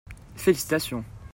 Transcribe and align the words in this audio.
Félicitations. 0.35 1.05